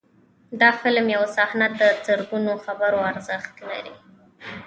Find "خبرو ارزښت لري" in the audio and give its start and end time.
2.65-3.95